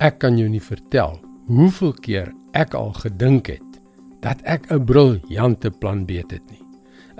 Ek 0.00 0.16
kan 0.22 0.38
jou 0.40 0.46
nie 0.48 0.62
vertel 0.64 1.18
hoeveel 1.50 1.90
keer 2.00 2.30
ek 2.56 2.72
al 2.78 2.94
gedink 2.96 3.50
het 3.52 3.80
dat 4.24 4.40
ek 4.48 4.70
'n 4.72 4.84
briljante 4.88 5.70
plan 5.70 6.06
beet 6.08 6.30
het 6.30 6.46
nie. 6.48 6.64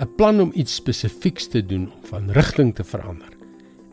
'n 0.00 0.08
Plan 0.16 0.40
om 0.40 0.50
iets 0.54 0.74
spesifieks 0.74 1.48
te 1.48 1.60
doen 1.60 1.92
om 1.92 2.04
van 2.08 2.30
rigting 2.30 2.74
te 2.74 2.84
verander. 2.84 3.28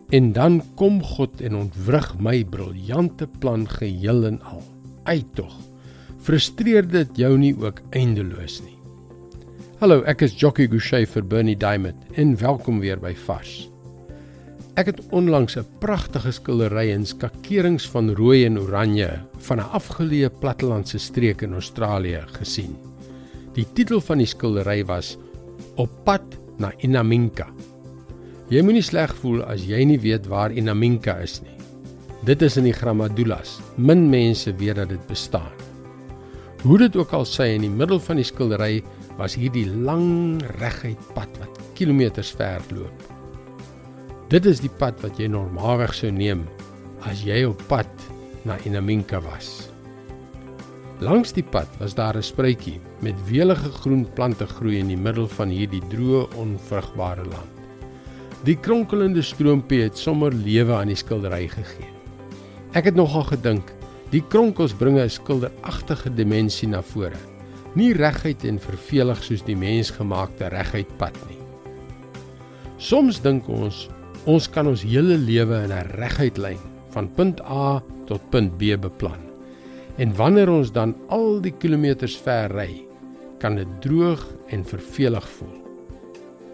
En 0.09 0.31
dan 0.31 0.63
kom 0.75 1.03
God 1.03 1.41
en 1.41 1.55
ontwrig 1.55 2.19
my 2.19 2.45
briljante 2.45 3.27
plan 3.39 3.67
geheel 3.67 4.25
en 4.25 4.41
al. 4.41 4.63
Ai 5.03 5.23
tog. 5.33 5.59
Frustreer 6.17 6.87
dit 6.87 7.17
jou 7.17 7.37
nie 7.37 7.55
ook 7.59 7.81
eindeloos 7.89 8.61
nie? 8.61 8.77
Hallo, 9.79 10.01
ek 10.03 10.21
is 10.21 10.39
Jockey 10.39 10.67
Gouchee 10.67 11.05
vir 11.05 11.23
Bernie 11.23 11.57
Diamond 11.57 12.05
en 12.13 12.37
welkom 12.37 12.79
weer 12.79 12.99
by 12.99 13.15
Vars. 13.15 13.69
Ek 14.77 14.91
het 14.91 14.99
onlangs 15.09 15.57
'n 15.57 15.65
pragtige 15.81 16.31
skildery 16.31 16.91
in 16.93 17.05
skakerings 17.05 17.89
van 17.89 18.13
rooi 18.13 18.45
en 18.45 18.59
oranje 18.59 19.09
van 19.47 19.57
'n 19.57 19.69
afgeleë 19.73 20.29
plattelandse 20.39 20.97
streek 20.97 21.41
in 21.41 21.53
Australië 21.53 22.21
gesien. 22.37 22.75
Die 23.53 23.65
titel 23.73 24.01
van 24.01 24.17
die 24.17 24.27
skildery 24.27 24.85
was 24.85 25.17
Op 25.75 25.89
pad 26.03 26.21
na 26.57 26.71
Inaminka. 26.77 27.47
Jy 28.49 28.61
moenie 28.61 28.81
sleg 28.81 29.15
voel 29.15 29.43
as 29.43 29.65
jy 29.65 29.83
nie 29.83 29.99
weet 29.99 30.27
waar 30.27 30.51
Inaminka 30.51 31.17
is 31.17 31.41
nie. 31.41 31.57
Dit 32.23 32.41
is 32.41 32.57
in 32.57 32.63
die 32.63 32.73
Gramadulas. 32.73 33.59
Min 33.75 34.09
mense 34.09 34.55
weet 34.55 34.75
dat 34.75 34.89
dit 34.89 35.07
bestaan. 35.07 35.51
Hoe 36.61 36.77
dit 36.77 36.95
ook 36.95 37.11
al 37.13 37.25
sy 37.25 37.43
in 37.43 37.61
die 37.61 37.69
middel 37.69 37.99
van 37.99 38.15
die 38.15 38.25
skildery 38.25 38.83
was 39.17 39.35
hierdie 39.35 39.69
lang 39.69 40.41
reguit 40.59 41.13
pad 41.13 41.29
wat 41.39 41.59
kilometers 41.73 42.31
ver 42.31 42.61
loop. 42.73 43.16
Dit 44.27 44.43
is 44.43 44.59
die 44.59 44.71
pad 44.75 44.97
wat 44.99 45.21
jy 45.21 45.29
normaalweg 45.31 45.93
sou 45.95 46.09
neem 46.11 46.41
as 47.07 47.21
jy 47.23 47.45
op 47.47 47.61
pad 47.69 47.87
na 48.43 48.57
Inaminka 48.67 49.21
was. 49.23 49.69
Langs 50.99 51.31
die 51.31 51.45
pad 51.47 51.71
was 51.79 51.95
daar 51.95 52.17
'n 52.17 52.27
spruitjie 52.27 52.81
met 52.99 53.15
welige 53.29 53.71
groen 53.79 54.03
plante 54.15 54.45
groei 54.45 54.79
in 54.79 54.89
die 54.91 54.97
middel 54.97 55.27
van 55.27 55.47
hierdie 55.47 55.81
droë, 55.87 56.27
onvrugbare 56.35 57.23
land. 57.23 57.53
Die 58.43 58.57
kronkelende 58.59 59.21
stroompie 59.21 59.81
het 59.83 59.97
sommer 59.97 60.33
lewe 60.33 60.73
aan 60.75 60.87
die 60.87 60.95
skildery 60.95 61.47
gegee. 61.47 61.91
Ek 62.73 62.83
het 62.83 62.95
nogal 62.95 63.23
gedink, 63.23 63.71
die 64.11 64.23
kronkels 64.27 64.73
bring 64.73 64.99
'n 64.99 65.09
skilderagtige 65.09 66.13
dimensie 66.13 66.67
na 66.67 66.81
vore. 66.81 67.21
Nie 67.75 67.93
reguit 67.93 68.43
en 68.43 68.59
vervelig 68.59 69.23
soos 69.23 69.43
die 69.43 69.55
mensgemaakte 69.55 70.49
reguit 70.49 70.97
pad 70.97 71.15
nie. 71.29 71.37
Soms 72.77 73.21
dink 73.21 73.47
ons 73.47 73.89
Ons 74.27 74.49
kan 74.51 74.67
ons 74.67 74.81
hele 74.83 75.15
lewe 75.15 75.55
in 75.63 75.71
'n 75.71 75.91
reguit 75.95 76.37
lyn 76.37 76.59
van 76.91 77.07
punt 77.15 77.39
A 77.47 77.79
tot 78.07 78.29
punt 78.29 78.57
B 78.59 78.75
beplan. 78.75 79.23
En 79.97 80.15
wanneer 80.15 80.49
ons 80.49 80.71
dan 80.71 80.95
al 81.07 81.39
die 81.39 81.53
kilometers 81.55 82.17
ver 82.17 82.51
ry, 82.51 82.83
kan 83.39 83.55
dit 83.55 83.67
droog 83.81 84.27
en 84.49 84.65
vervelig 84.65 85.27
voel. 85.37 85.55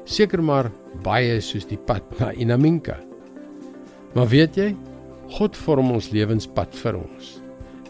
Seker 0.06 0.44
maar 0.44 0.72
baie 1.02 1.42
soos 1.42 1.66
die 1.66 1.78
pad 1.78 2.04
na 2.20 2.32
Inaminka. 2.32 3.00
Maar 4.14 4.28
weet 4.28 4.56
jy, 4.56 4.76
God 5.30 5.58
vorm 5.58 5.92
ons 5.92 6.12
lewenspad 6.12 6.76
vir 6.76 6.96
ons. 6.96 7.42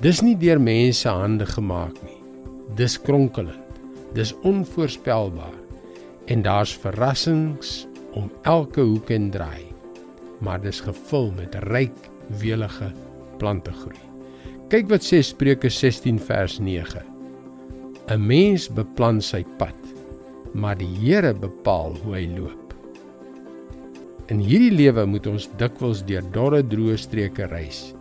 Dis 0.01 0.21
nie 0.21 0.35
deur 0.35 0.59
mense 0.59 1.09
hande 1.09 1.45
gemaak 1.45 1.99
nie. 2.03 2.21
Dis 2.75 2.97
kronkelend. 2.97 3.59
Dis 4.13 4.33
onvoorspelbaar. 4.43 5.59
En 6.27 6.41
daar's 6.41 6.71
verrassings 6.71 7.87
om 8.13 8.31
elke 8.43 8.81
hoek 8.81 9.09
en 9.09 9.31
draai 9.31 9.72
maar 10.43 10.61
dis 10.61 10.81
gevul 10.83 11.31
met 11.37 11.55
ryk 11.71 11.95
welige 12.41 12.91
plante 13.39 13.71
groei. 13.71 13.99
Kyk 14.71 14.89
wat 14.91 15.05
sê 15.05 15.21
Spreuke 15.23 15.69
16 15.71 16.19
vers 16.19 16.59
9. 16.59 17.03
'n 18.11 18.19
Mens 18.19 18.67
beplan 18.67 19.21
sy 19.21 19.43
pad, 19.57 19.79
maar 20.53 20.75
die 20.77 20.89
Here 20.99 21.33
bepaal 21.33 21.95
hoe 22.03 22.15
hy 22.17 22.25
loop. 22.35 22.73
In 24.27 24.39
hierdie 24.39 24.71
lewe 24.71 25.05
moet 25.05 25.27
ons 25.27 25.49
dikwels 25.59 26.03
deur 26.07 26.23
dorre 26.35 26.63
droë 26.63 26.97
streke 26.97 27.47
reis. 27.51 27.93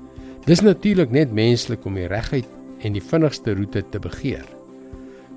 Dis 0.46 0.62
natuurlik 0.62 1.10
net 1.10 1.32
menslik 1.32 1.86
om 1.86 1.94
die 1.94 2.08
regheid 2.10 2.48
en 2.82 2.94
die 2.96 3.02
vinnigste 3.02 3.54
roete 3.54 3.82
te 3.90 3.98
begeer. 4.02 4.46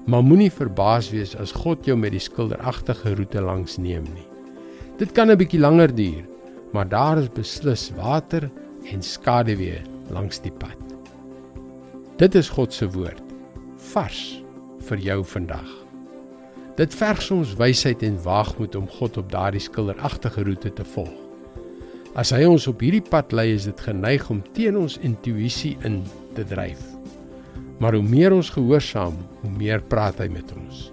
Maar 0.05 0.23
moenie 0.25 0.51
verbaas 0.53 1.11
wees 1.13 1.35
as 1.41 1.53
God 1.53 1.85
jou 1.85 1.97
met 1.97 2.13
die 2.13 2.21
skilderagtige 2.21 3.15
roete 3.17 3.41
langs 3.41 3.77
neem 3.77 4.05
nie. 4.13 4.27
Dit 4.97 5.13
kan 5.13 5.29
'n 5.29 5.37
bietjie 5.37 5.59
langer 5.59 5.93
duur, 5.93 6.23
maar 6.75 6.89
daar 6.91 7.17
is 7.21 7.31
beslis 7.31 7.87
water 7.95 8.49
en 8.91 9.03
skaduwee 9.03 9.79
langs 10.11 10.41
die 10.43 10.51
pad. 10.51 10.79
Dit 12.19 12.35
is 12.35 12.51
God 12.51 12.73
se 12.73 12.87
woord 12.91 13.23
vars 13.93 14.21
vir 14.89 14.99
jou 14.99 15.21
vandag. 15.25 15.69
Dit 16.75 16.95
verg 16.99 17.21
soms 17.23 17.53
wysheid 17.55 18.03
en 18.03 18.17
waagmoed 18.23 18.75
om 18.75 18.89
God 18.97 19.17
op 19.21 19.29
daardie 19.31 19.63
skilderagtige 19.63 20.43
roete 20.43 20.73
te 20.75 20.83
volg. 20.95 21.13
As 22.15 22.33
hy 22.35 22.43
ons 22.47 22.67
op 22.67 22.83
hierdie 22.83 23.03
pad 23.03 23.31
lei, 23.35 23.49
is 23.55 23.67
dit 23.67 23.81
geneig 23.87 24.27
om 24.31 24.41
teen 24.55 24.75
ons 24.79 24.97
intuïsie 25.03 25.75
in 25.87 26.01
te 26.35 26.43
dryf. 26.47 26.81
Maar 27.79 27.95
hoe 27.99 28.03
meer 28.03 28.35
ons 28.35 28.51
gehoorsaam, 28.55 29.15
hoe 29.43 29.51
meer 29.55 29.83
praat 29.83 30.19
hy 30.23 30.27
met 30.31 30.51
ons. 30.55 30.89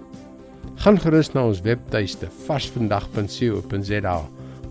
Gaan 0.83 0.99
gerus 0.99 1.31
na 1.35 1.45
ons 1.47 1.63
webtuiste 1.63 2.27
varsvandag.co.za 2.47 4.17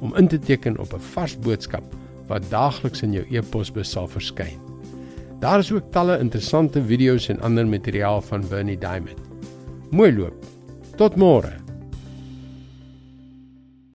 om 0.03 0.17
in 0.19 0.29
te 0.29 0.39
teken 0.39 0.79
op 0.83 0.93
'n 0.93 1.07
vars 1.15 1.39
boodskap 1.39 1.85
wat 2.27 2.51
daagliks 2.51 3.03
in 3.03 3.13
jou 3.13 3.25
e-posbus 3.31 3.91
sal 3.91 4.09
verskyn. 4.09 4.59
Daar 5.41 5.59
is 5.59 5.73
ook 5.73 5.91
talle 5.91 6.19
interessante 6.19 6.83
video's 6.83 7.29
en 7.29 7.41
ander 7.41 7.67
materiaal 7.67 8.21
van 8.21 8.49
Bernie 8.49 8.79
Diamond. 8.79 9.19
Mooi 9.91 10.13
loop. 10.17 10.45
Tot 10.97 11.17
môre. 11.17 11.62